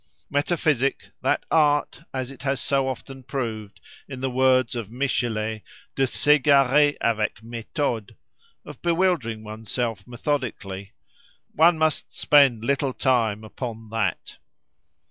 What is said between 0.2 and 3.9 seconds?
Metaphysic—that art, as it has so often proved,